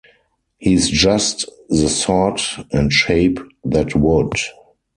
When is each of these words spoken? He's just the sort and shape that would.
He's 0.57 0.89
just 0.89 1.45
the 1.69 1.87
sort 1.87 2.41
and 2.71 2.91
shape 2.91 3.39
that 3.63 3.95
would. 3.95 4.33